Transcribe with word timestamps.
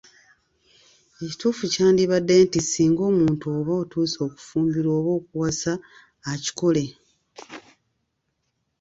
Ekituufu 1.23 1.63
kyandibadde 1.73 2.33
nti 2.45 2.59
singa 2.61 3.01
omuntu 3.11 3.45
oba 3.57 3.71
otuuse 3.81 4.17
okufumbirwa 4.27 4.91
oba 4.99 5.11
okuwasa, 5.19 5.71
akikole. 6.31 6.85